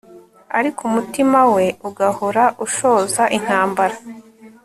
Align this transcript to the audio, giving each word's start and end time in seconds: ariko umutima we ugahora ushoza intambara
ariko 0.57 0.79
umutima 0.89 1.39
we 1.53 1.65
ugahora 1.89 2.43
ushoza 2.65 3.23
intambara 3.37 3.95